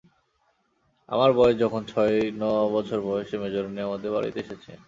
[1.09, 2.43] আমার বয়স যখন ছয় তখন ন
[2.75, 4.77] বছর বয়সে মেজোরানী আমাদের এই বাড়িতে এসেছেন।